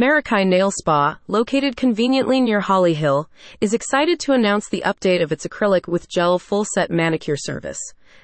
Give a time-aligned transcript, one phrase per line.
[0.00, 3.28] Meraki Nail Spa, located conveniently near Holly Hill,
[3.60, 7.78] is excited to announce the update of its acrylic with gel full set manicure service.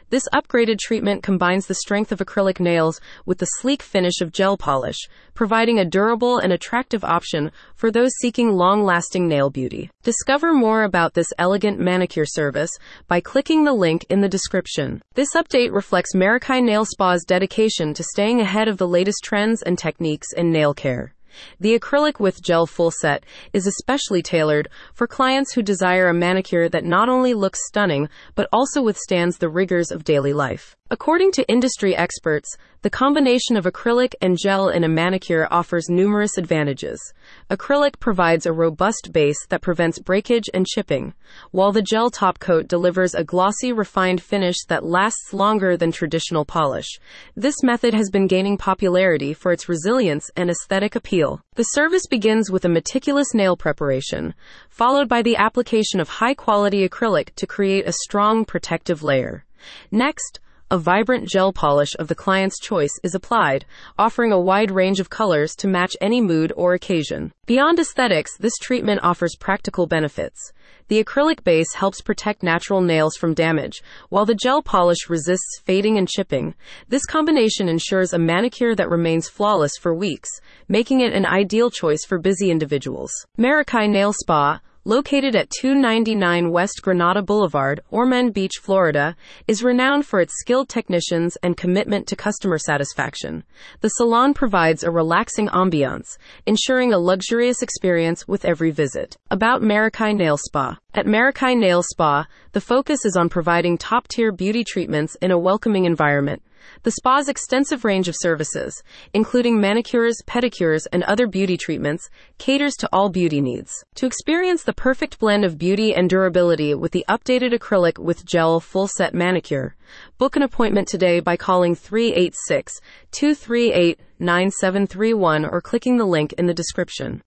[0.08, 4.56] This upgraded treatment combines the strength of acrylic nails with the sleek finish of gel
[4.56, 4.96] polish,
[5.34, 9.90] providing a durable and attractive option for those seeking long lasting nail beauty.
[10.02, 12.70] Discover more about this elegant manicure service
[13.06, 15.02] by clicking the link in the description.
[15.12, 19.78] This update reflects Meraki Nail Spa's dedication to staying ahead of the latest trends and
[19.78, 21.12] techniques in nail care.
[21.60, 26.68] The acrylic with gel full set is especially tailored for clients who desire a manicure
[26.68, 30.76] that not only looks stunning, but also withstands the rigors of daily life.
[30.88, 36.38] According to industry experts, the combination of acrylic and gel in a manicure offers numerous
[36.38, 37.12] advantages.
[37.50, 41.12] Acrylic provides a robust base that prevents breakage and chipping,
[41.50, 46.44] while the gel top coat delivers a glossy, refined finish that lasts longer than traditional
[46.44, 47.00] polish.
[47.34, 51.40] This method has been gaining popularity for its resilience and aesthetic appeal.
[51.56, 54.34] The service begins with a meticulous nail preparation,
[54.68, 59.44] followed by the application of high quality acrylic to create a strong protective layer.
[59.90, 63.64] Next, a vibrant gel polish of the client's choice is applied,
[63.96, 67.32] offering a wide range of colors to match any mood or occasion.
[67.46, 70.52] Beyond aesthetics, this treatment offers practical benefits.
[70.88, 75.98] The acrylic base helps protect natural nails from damage, while the gel polish resists fading
[75.98, 76.54] and chipping.
[76.88, 80.30] This combination ensures a manicure that remains flawless for weeks,
[80.66, 83.12] making it an ideal choice for busy individuals.
[83.38, 89.16] Meraki Nail Spa located at 299 West Granada Boulevard, Ormond Beach, Florida,
[89.48, 93.42] is renowned for its skilled technicians and commitment to customer satisfaction.
[93.80, 99.16] The salon provides a relaxing ambiance, ensuring a luxurious experience with every visit.
[99.28, 100.78] About Meraki Nail Spa.
[100.94, 105.38] At Meraki Nail Spa, the focus is on providing top tier beauty treatments in a
[105.38, 106.42] welcoming environment.
[106.82, 112.88] The spa's extensive range of services, including manicures, pedicures, and other beauty treatments, caters to
[112.92, 113.72] all beauty needs.
[113.96, 118.60] To experience the perfect blend of beauty and durability with the updated acrylic with gel
[118.60, 119.76] full set manicure,
[120.18, 122.80] book an appointment today by calling 386
[123.12, 127.22] 238 9731 or clicking the link in the description.